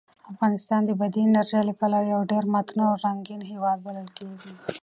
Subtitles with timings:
[0.31, 4.51] افغانستان د بادي انرژي له پلوه یو ډېر متنوع او رنګین هېواد بلل کېږي.